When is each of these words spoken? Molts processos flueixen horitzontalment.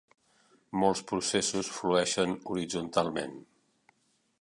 Molts 0.83 1.03
processos 1.11 1.71
flueixen 1.81 2.35
horitzontalment. 2.55 3.41